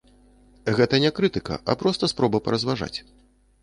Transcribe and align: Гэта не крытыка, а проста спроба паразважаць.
Гэта 0.79 0.95
не 1.05 1.13
крытыка, 1.21 1.61
а 1.69 1.79
проста 1.85 2.13
спроба 2.17 2.37
паразважаць. 2.49 2.95